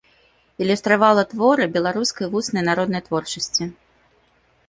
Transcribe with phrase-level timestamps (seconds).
[0.63, 3.63] Ілюстравала творы беларускай вуснай народнай творчасці.